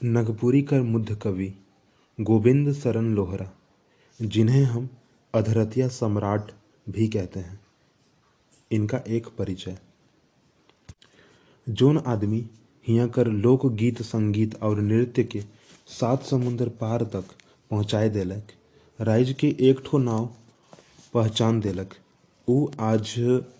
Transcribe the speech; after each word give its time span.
नगपुरी 0.00 0.60
कर 0.62 0.82
मुद्ध 0.82 1.14
कवि 1.14 1.46
गोविंद 2.18 2.72
सरन 2.72 3.04
लोहरा, 3.14 3.46
जिन्हें 4.20 4.62
हम 4.64 4.88
अधरतिया 5.34 5.88
सम्राट 5.88 6.50
भी 6.86 7.06
कहते 7.08 7.40
हैं। 7.40 7.58
इनका 8.70 9.00
एक 9.08 9.26
परिचय। 9.38 9.76
जोन 11.66 11.98
आदमी 12.06 12.44
हियाँ 12.86 13.08
कर 13.08 13.26
लोक 13.26 13.66
गीत 13.72 14.02
संगीत 14.02 14.54
और 14.62 14.80
नृत्य 14.80 15.24
के 15.24 15.42
सात 15.90 16.22
समुंदर 16.24 16.68
पार 16.80 17.02
तक 17.06 17.34
पहुँचाए 17.70 18.08
देलक, 18.10 18.42
राइज 18.98 19.32
के 19.40 19.54
एक 19.60 19.82
ठो 19.86 19.98
नाव 19.98 20.30
पहचान 21.14 21.60
दिलक। 21.60 21.94
ऊ 22.48 22.68
आज 22.82 23.14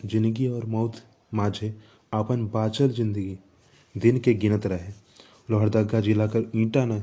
ज़िंदगी 0.04 0.48
और 0.48 0.66
मौत 0.66 1.02
माझे 1.34 1.74
अपन 2.12 2.46
बाचल 2.48 2.90
ज़िंदगी 2.90 3.38
दिन 3.94 4.20
के 4.20 4.34
गिनत 4.36 4.66
रहे। 4.66 4.92
लोहरदगा 5.48 6.00
जिला 6.00 6.26
कर 6.26 6.44
न 6.56 7.02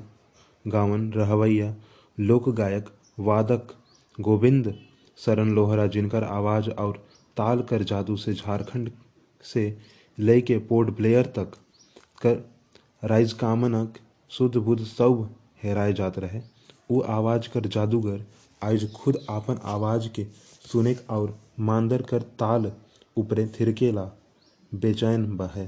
गावन 0.66 1.12
रहवैया 1.14 1.76
लोक 2.18 2.50
गायक 2.56 2.86
वादक 3.20 3.74
गोविंद 4.18 4.74
सरन 5.18 5.50
लोहरा, 5.56 5.86
जिनकर 5.88 6.24
आवाज़ 6.24 6.70
और 6.72 6.98
ताल 7.38 7.62
कर 7.70 7.84
जादू 7.84 8.16
से 8.18 8.34
झारखंड 8.34 8.92
से 9.46 9.64
लेके 10.18 10.58
पोर्ट 10.70 10.90
ब्लेयर 10.98 11.26
तक 11.36 11.56
कर 12.22 12.44
राइज 13.04 13.34
कामनक 13.34 13.98
शुद्ध 14.32 14.56
बुद्ध 14.58 14.84
सब 14.84 15.30
हेराए 15.64 15.94
जात 15.94 16.20
रहे 16.20 16.42
ऊ 16.92 17.02
आवाज़ 17.10 17.50
कर 17.54 17.66
जादूगर 17.68 18.26
आज 18.62 18.92
खुद 18.94 19.20
आपन 19.30 19.60
आवाज़ 19.66 20.08
के 20.16 20.26
सुने 20.72 20.96
और 21.10 21.38
मांदर 21.62 22.02
कर 22.02 22.22
ताल 22.40 22.72
ऊपरे 23.18 23.46
थिरकेला 23.60 24.12
बेचैन 24.72 25.26
बहे। 25.38 25.68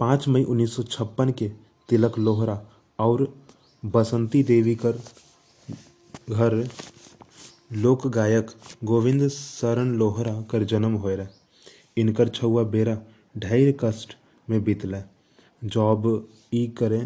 पाँच 0.00 0.26
मई 0.28 0.44
1956 0.44 1.32
के 1.38 1.48
तिलक 1.88 2.18
लोहरा 2.18 2.60
और 2.98 3.26
बसंती 3.82 4.42
देवी 4.42 4.74
कर 4.84 4.98
घर 6.30 6.54
लोक 7.72 8.06
गायक 8.06 8.50
गोविंद 8.84 9.28
शरण 9.28 9.94
लोहरा 9.98 10.40
कर 10.50 10.64
जन्म 10.64 10.94
होय 10.94 11.16
रहे। 11.16 12.00
इनकर 12.00 12.28
छुआ 12.28 12.62
बेरा 12.74 12.98
ढेर 13.36 13.76
कष्ट 13.80 14.16
में 14.50 14.62
बीतले 14.64 15.02
जॉब 15.64 16.06
ई 16.54 16.66
करे, 16.78 17.00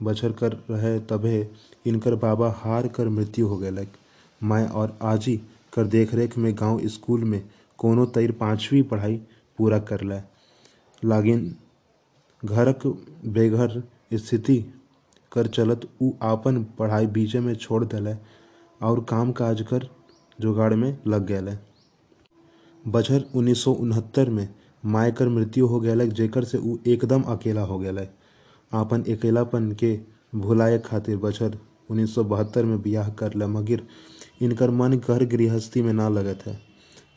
बछर 0.00 0.32
कर 0.32 0.52
रहे 0.70 0.98
तबे 1.00 1.50
इनकर 1.86 2.14
बाबा 2.14 2.50
हार 2.58 2.88
कर 2.88 3.08
मृत्यु 3.08 3.46
हो 3.48 3.56
गए 3.56 3.86
माय 4.40 4.66
और 4.66 4.98
आजी 5.02 5.36
कर 5.72 5.86
देखरेख 5.86 6.36
में 6.38 6.54
गाँव 6.54 6.86
स्कूल 6.88 7.24
में 7.24 7.42
कोनो 7.78 8.06
तैर 8.06 8.32
पांचवी 8.32 8.82
पढ़ाई 8.82 9.16
पूरा 9.58 9.78
कर 9.92 10.04
लागिन 11.02 11.54
घरक 12.44 12.86
बेघर 13.26 13.82
स्थिति 14.14 14.56
कर 15.32 15.46
चलत 15.46 15.88
ऊ 16.02 16.10
आपन 16.22 16.62
पढ़ाई 16.78 17.06
बीचे 17.16 17.40
में 17.40 17.54
छोड़ 17.54 17.84
देले 17.84 18.14
और 18.80 19.00
काम 19.08 19.32
काज 19.32 19.62
कर 19.62 19.88
जुगाड़ 20.40 20.74
में 20.74 20.98
लग 21.06 21.26
गए 21.26 21.58
बछर 22.88 23.24
उन्नीस 23.36 23.64
सौ 23.64 23.72
उनहत्तर 23.72 24.30
में 24.30 24.48
माय 24.84 25.12
कर 25.12 25.28
मृत्यु 25.28 25.66
हो 25.66 25.80
गए 25.80 26.06
जेकर 26.08 26.44
से 26.44 26.58
उ 26.58 26.76
एकदम 26.86 27.22
अकेला 27.22 27.62
हो 27.62 27.78
गए 27.78 28.08
आपन 28.72 29.02
अकेलापन 29.12 29.72
के 29.72 29.98
भुलाए 30.34 30.78
खातिर 30.78 31.16
बछर 31.16 31.58
1972 31.92 32.64
में 32.64 32.80
बियाह 32.82 33.08
कर 33.08 33.34
ले, 33.34 33.46
मगिर 33.46 33.86
इनकर 34.42 34.70
मन 34.70 34.96
घर 34.98 35.24
गृहस्थी 35.24 35.82
में 35.82 35.92
ना 35.92 36.08
लगत 36.08 36.42
है। 36.46 36.67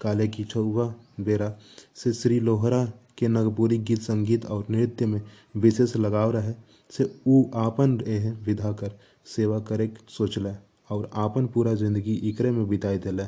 काले 0.02 0.27
की 0.27 0.44
छुआ 0.44 0.94
बेरा। 1.19 1.55
से 1.95 2.13
श्री 2.13 2.39
लोहरा 2.39 2.85
के 3.17 3.27
नगपुरी 3.27 3.77
गीत 3.77 4.02
संगीत 4.02 4.45
और 4.45 4.66
नृत्य 4.69 5.05
में 5.05 5.21
विशेष 5.55 5.95
लगाव 5.95 6.31
रहे। 6.31 6.53
से 6.89 7.11
ऊ 7.27 7.44
आपन 7.55 7.99
एह 8.07 8.31
विधा 8.45 8.72
कर 8.72 8.97
सेवा 9.25 9.59
करे 9.59 9.91
सोचले 10.09 10.52
और 10.89 11.09
आपन 11.16 11.45
पूरा 11.47 11.73
ज़िंदगी 11.73 12.13
इकरे 12.29 12.52
में 12.52 12.67
बिताई 12.69 12.97
दिले। 12.97 13.25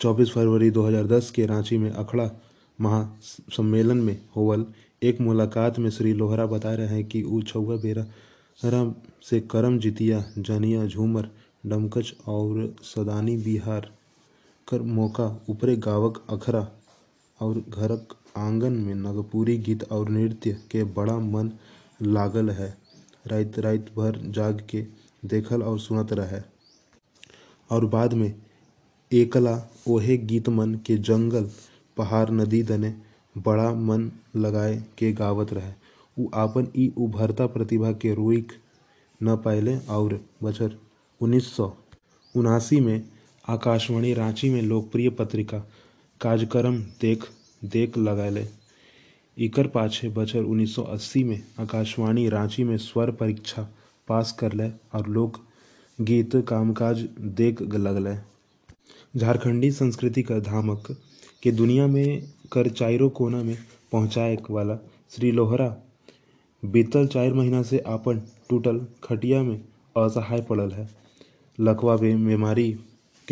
24 0.00 0.30
फरवरी 0.30 0.70
2010 0.70 1.30
के 1.30 1.46
रांची 1.46 1.78
में 1.78 1.90
अखड़ा 1.90 2.30
महासम्मेलन 2.78 3.96
में 3.96 4.18
होवल। 4.36 4.64
एक 5.02 5.20
मुलाकात 5.20 5.78
में 5.78 5.88
श्री 5.90 6.12
लोहरा 6.12 6.46
बता 6.46 6.74
रहे 6.74 6.86
हैं 6.86 7.04
कि 7.04 7.22
ऊ 7.22 7.40
छुआ 7.42 7.76
बेरा, 7.76 8.06
राम 8.58 8.94
से 9.22 9.40
करम 9.40 9.78
जितिया, 9.78 10.24
जनिया, 10.38 10.86
झूमर, 10.86 11.28
डमकच 11.66 12.14
और 12.28 12.74
सदानी 12.84 13.36
बिहार। 13.36 13.90
कर 14.72 14.82
मौका 14.96 15.24
ऊपरे 15.50 15.74
गावक 15.84 16.22
अखरा 16.30 16.60
और 17.40 17.58
घरक 17.68 18.14
आँगन 18.38 18.72
में 18.82 18.94
नगपुरी 18.94 19.56
गीत 19.66 19.82
और 19.92 20.08
नृत्य 20.08 20.52
के 20.70 20.84
बड़ा 20.98 21.16
मन 21.18 21.50
लागल 22.02 22.50
है। 22.50 22.68
रात 23.26 23.58
रात 23.66 23.90
भर 23.96 24.20
जाग 24.36 24.60
के 24.70 24.82
देखल 25.32 25.62
और 25.62 25.78
सुनत 25.80 26.12
रहे। 26.12 26.40
और 27.70 27.86
बाद 27.96 28.14
में 28.14 28.32
एकला 29.10 29.56
ओहे 29.88 30.16
गीत 30.32 30.48
मन 30.48 30.74
के 30.86 30.96
जंगल, 31.10 31.50
पहाड़, 31.96 32.30
नदी 32.30 32.62
दने 32.62 32.94
बड़ा 33.46 33.70
मन 33.74 34.10
लगाए 34.36 34.82
के 34.98 35.12
गावत 35.12 35.52
रहे। 35.52 35.72
ऊ 36.16 36.28
आपन 36.34 36.72
ई 36.76 36.92
उभरता 36.98 37.46
प्रतिभा 37.46 37.92
के 38.02 38.14
रोक 38.14 38.52
न 39.22 39.36
पायले 39.44 39.76
और 39.96 40.20
बछर 40.42 40.78
उन्नीस 41.20 41.56
सौ 41.56 41.72
उनासी 42.34 42.80
में 42.80 43.11
आकाशवाणी 43.48 44.14
रांची 44.14 44.50
में 44.50 44.62
लोकप्रिय 44.62 45.08
पत्रिका 45.10 45.58
कार्यक्रम 46.20 46.76
देख 47.00 47.24
देख 47.64 47.98
लगाले 47.98 48.46
इकर 49.38 49.66
पाछे 49.66 50.08
बछर 50.08 50.42
1980 50.42 51.22
में 51.24 51.42
आकाशवाणी 51.60 52.28
रांची 52.28 52.64
में 52.64 52.76
स्वर 52.76 53.10
परीक्षा 53.10 53.68
पास 54.08 54.32
करले 54.32 54.68
और 54.68 55.08
लोक 55.08 55.38
गीत 56.00 56.36
कामकाज 56.48 57.00
देख 57.20 57.62
लगले 57.62 58.14
झारखंडी 59.18 59.70
संस्कृति 59.70 60.22
का 60.22 60.38
धामक 60.38 60.96
के 61.42 61.52
दुनिया 61.52 61.86
में 61.86 62.22
कर 62.52 62.68
चारों 62.68 63.10
कोना 63.10 63.42
में 63.42 63.58
पहुँचाए 63.92 64.38
वाला 64.50 64.76
श्री 65.10 65.32
लोहरा। 65.32 65.76
बीतल 66.64 67.06
चार 67.06 67.32
महीना 67.32 67.62
से 67.62 67.78
आपन 67.78 68.22
टूटल 68.50 68.86
खटिया 69.04 69.42
में 69.42 69.64
असहाय 69.96 70.40
पड़ल 70.40 70.70
है। 70.72 70.88
लकवा 71.60 71.96
बीमारी 71.96 72.78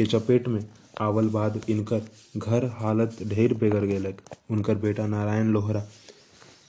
के 0.00 0.06
चपेट 0.06 0.48
में 0.48 0.60
आवल 1.00 1.28
बाद 1.28 1.60
इनकर 1.68 2.02
घर 2.36 2.64
हालत 2.74 3.16
ढेर 3.22 3.54
बिगड़ 3.54 3.84
गए 3.84 4.14
उनकर 4.50 4.74
बेटा 4.74 5.06
नारायण 5.06 5.46
लोहरा 5.46 5.80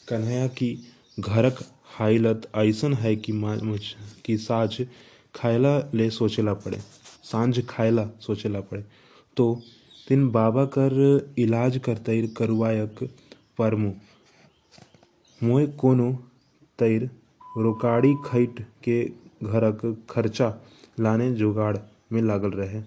कन्हैया 0.10 0.48
की 0.48 0.70
घरक 1.20 1.60
हालत 2.00 2.48
ऐसन 2.56 2.94
है 2.94 3.16
कि 3.16 3.34
मुझ 3.34 3.80
कि 4.26 4.38
साझ 4.38 4.82
खायला 5.36 5.78
ले 5.94 6.10
सोचेला 6.10 6.54
पड़े। 6.54 6.78
साँझ 7.24 7.66
खायला 7.70 8.06
सोचेला 8.22 8.60
पड़े। 8.62 8.84
तो 9.38 9.62
तीन 10.08 10.30
बाबा 10.32 10.66
कर 10.66 10.94
इलाज 11.38 11.78
करतैर 11.78 12.26
करवायक 12.38 13.04
परमु। 13.58 13.92
मोए 15.44 15.66
कोनो 15.80 16.12
तैर 16.80 17.10
रोकाड़ी 17.58 18.14
खैट 18.26 18.66
के 18.84 19.04
घरक 19.44 20.06
खर्चा 20.10 20.54
लाने 21.00 21.32
जुगाड़ 21.34 21.78
में 22.12 22.22
लागल 22.22 22.52
रहे। 22.52 22.82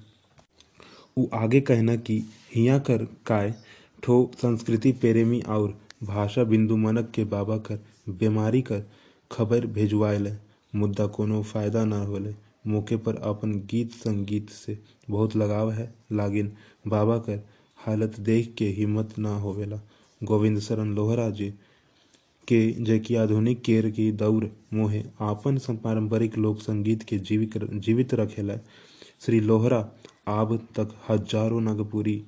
ऊ 1.17 1.27
आगे 1.35 1.61
कहना 1.61 1.97
कि 1.97 2.23
हिया 2.55 2.79
कर 2.89 3.05
काय 3.27 3.55
ठो 4.03 4.31
संस्कृति 4.43 4.93
प्रेमी 4.93 5.41
और 5.49 5.79
भाषा 6.05 6.45
बिंदु 6.45 6.77
मनक 6.77 7.11
के 7.15 7.25
बाबा 7.25 7.57
कर 7.67 7.79
बीमारी 8.19 8.63
कर 8.63 8.83
खबर 9.31 9.67
भेजवाएले 9.67 10.33
मुद्दा 10.75 11.07
कोनो 11.07 11.43
फ़ायदा 11.43 11.85
न 11.85 11.93
होले। 12.07 12.35
मौके 12.67 12.97
पर 12.97 13.17
अपन 13.25 13.53
गीत 13.71 13.93
संगीत 13.93 14.51
से 14.51 14.79
बहुत 15.11 15.37
लगाव 15.37 15.71
है। 15.73 15.93
लागिन 16.13 16.53
बाबा 16.87 17.19
कर 17.19 17.43
हालत 17.79 18.19
देख 18.21 18.55
के 18.59 18.69
हिम्मत 18.69 19.19
ना 19.19 19.35
होवेला। 19.39 19.81
गोविंद 20.21 20.61
शरण 20.61 20.95
लोहरा 20.95 21.29
जी 21.31 21.49
के 22.49 22.61
जेकी 22.85 23.15
आधुनिक 23.15 23.63
केर 23.63 23.91
की 23.91 24.11
दौर 24.13 24.51
मोहे 24.75 25.03
आपन 25.23 25.59
पारंपरिक 25.85 26.39
लोक 26.39 26.61
संगीत 26.61 27.03
के 27.03 27.19
जीवित 27.19 27.59
जीवित 27.75 28.15
रखेला। 28.15 28.57
श्री 29.21 29.41
लोहरा 29.41 29.81
आब 30.27 30.57
तक 30.77 30.95
हज़ारों 31.09 31.61
नागपुरी 31.61 32.23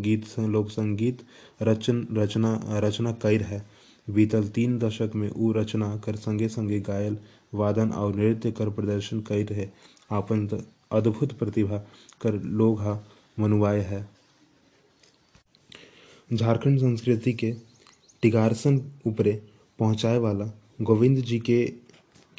गीत 0.00 0.24
लोक 0.40 0.68
संगीत 0.70 1.22
रचन, 1.62 2.06
रचना 2.12 2.60
रचना 2.78 3.12
कैर 3.22 3.42
है। 3.42 3.64
बीतल 4.08 4.48
तीन 4.48 4.78
दशक 4.78 5.12
में 5.14 5.30
ऊ 5.30 5.52
रचना 5.52 5.96
कर 6.04 6.16
संगे 6.16 6.48
संगे 6.48 6.80
गायल, 6.80 7.16
वादन 7.54 7.90
और 7.92 8.14
नृत्य 8.16 8.50
कर 8.52 8.70
प्रदर्शन 8.70 9.20
कैर 9.22 9.46
रहे 9.46 9.68
आपन 10.10 10.46
अद्भुत 10.92 11.32
प्रतिभा 11.38 11.78
कर 12.20 12.34
लोग 12.34 12.80
हा 12.80 12.98
मनुवाए 13.38 13.80
है। 13.80 14.08
झारखंड 16.30 16.78
संस्कृति 16.80 17.32
के 17.32 17.52
टिगारसन 18.22 18.80
ऊपरे 19.06 19.32
पहुँचाए 19.78 20.18
वाला 20.18 20.50
गोविंद 20.82 21.18
जी 21.18 21.38
के 21.40 21.64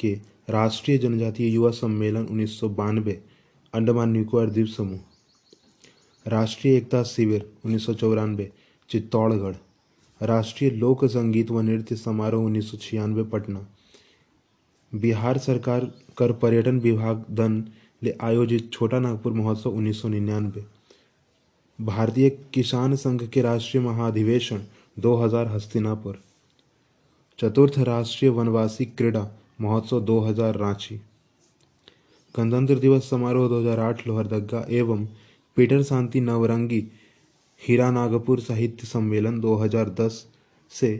के 0.00 0.12
राष्ट्रीय 0.50 0.98
जनजातीय 0.98 1.48
युवा 1.48 1.70
सम्मेलन 1.70 2.26
उन्नीस 2.26 2.58
सौ 2.60 2.68
बानवे 2.70 3.20
अंडमान 3.74 4.10
निकोबार 4.10 4.50
द्वीप 4.50 4.66
समूह। 4.66 4.98
राष्ट्रीय 6.26 6.76
एकता 6.76 7.02
शिविर, 7.02 7.52
उन्नीस 7.64 7.86
सौ 7.86 7.94
चौरानवे 7.94 8.52
चित्तौड़गढ़। 8.90 9.54
राष्ट्रीय 10.22 10.70
लोक 10.70 11.04
संगीत 11.04 11.50
व 11.50 11.60
नृत्य 11.60 11.96
समारोह, 11.96 12.44
उन्नीस 12.44 12.70
सौ 12.70 12.76
छियानवे 12.76 13.22
पटना। 13.22 13.66
बिहार 14.94 15.38
सरकार 15.38 15.84
कर 16.18 16.32
पर्यटन 16.32 16.80
विभाग 16.80 17.24
दन 17.30 17.64
ले 18.02 18.14
आयोजित 18.20 18.72
छोटा 18.72 18.98
नागपुर 18.98 19.32
महोत्सव, 19.32 19.70
उन्नीस 19.70 20.02
सौ 20.02 20.08
निन्यानवे 20.08 20.64
भारतीय 21.78 22.30
किसान 22.30 22.96
संघ 22.96 23.22
के 23.28 23.42
राष्ट्रीय 23.42 23.82
महाधिवेशन 23.84 24.62
2000 24.98 25.46
हस्तिनापुर। 25.46 26.18
चतुर्थ 27.38 27.78
राष्ट्रीय 27.78 28.30
वनवासी 28.30 28.84
क्रीड़ा 28.84 29.26
महोत्सव 29.60 30.00
2000 30.00 30.56
रांची। 30.56 31.00
गणतंत्र 32.34 32.74
दिवस 32.78 33.08
समारोह 33.10 33.48
2008 33.48 34.06
लोहरदगा 34.06 34.64
एवं 34.70 35.04
पीटर 35.56 35.82
शांति 35.82 36.20
नवरंगी 36.20 36.80
हीरा 37.62 37.90
नागपुर 37.90 38.40
साहित्य 38.40 38.86
सम्मेलन 38.86 39.40
2010 39.40 40.18
से 40.72 40.90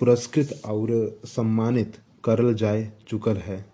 पुरस्कृत 0.00 0.50
और 0.64 0.90
सम्मानित 1.26 1.96
करल 2.24 2.54
जाय 2.54 2.90
चुकल 3.08 3.36
है। 3.36 3.64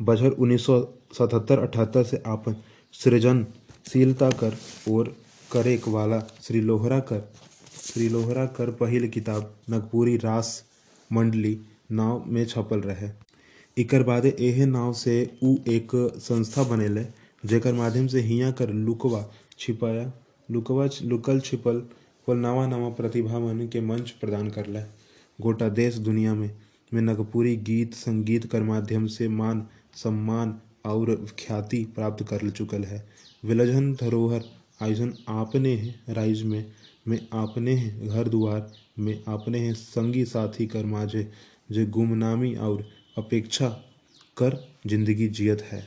बछर 0.00 0.30
उन्नीस 0.30 0.66
सौ 0.66 0.80
सतहत्तर 1.18 2.02
से 2.02 2.22
आपन 2.26 2.56
सृजनशीलता 2.94 4.30
कर 4.42 4.56
ओर 4.88 5.14
करेक 5.50 5.88
वाला 5.88 6.20
श्री 6.42 6.60
लोहरा 6.60 6.98
कर, 7.00 7.22
श्री 7.82 8.08
लोहरा 8.08 8.46
कर 8.56 8.70
पहिल 8.70 9.08
किताब 9.08 9.54
नगपुरी 9.70 10.16
रास 10.16 10.64
मंडली 11.10 11.58
नाव 11.92 12.24
में 12.26 12.44
छपल 12.46 12.80
रहे। 12.80 13.10
इकर 13.76 14.02
बादे 14.02 14.34
एहे 14.40 14.66
नाव 14.66 14.92
से 14.92 15.14
उ 15.42 15.56
एक 15.68 15.90
संस्था 16.18 16.62
बनेले, 16.62 17.04
जेकर 17.44 17.72
माध्यम 17.72 18.06
से 18.06 18.20
हियाँ 18.20 18.52
कर 18.52 18.70
लुकवा 18.70 19.24
छिपाया, 19.58 20.12
लुकवा 20.48 20.88
लुकल 21.02 21.40
छिपल 21.40 21.82
और 22.28 22.36
नवा 22.36 22.66
नवा 22.66 22.88
प्रतिभा 22.88 23.38
मन 23.38 23.66
के 23.72 23.80
मंच 23.80 24.10
प्रदान 24.10 24.50
करला। 24.50 24.80
गोटा 25.38 25.68
देश 25.68 25.96
दुनिया 25.98 26.34
में 26.34 26.50
में 26.92 27.00
नगपुरी 27.02 27.56
गीत, 27.56 27.94
संगीत 27.94 28.46
कर 28.46 28.62
माध्यम 28.62 29.06
से 29.06 29.28
मान, 29.28 29.66
सम्मान 29.94 30.54
और 30.86 31.14
ख्याति 31.38 31.84
प्राप्त 31.94 32.24
कर 32.28 32.48
चुकल 32.50 32.84
है। 32.84 33.04
विलजन 33.44 33.92
धरोहर, 33.94 34.42
आयोजन 34.82 35.12
आपने 35.28 35.74
हैं 35.76 36.14
राइज 36.14 36.42
में 36.42 36.64
में 37.08 37.18
आपने 37.32 37.72
हैं 37.74 38.08
घर 38.08 38.28
द्वार 38.28 38.70
में 38.98 39.22
आपने 39.28 39.72
संगी 39.74 40.24
साथी 40.24 40.66
कर 40.66 40.84
माझे 40.86 41.30
जे 41.72 41.84
गुमनामी 41.86 42.54
और 42.54 42.84
अपेक्षा 43.18 43.68
कर 44.36 44.56
ज़िंदगी 44.86 45.28
जियत 45.28 45.62
है। 45.62 45.80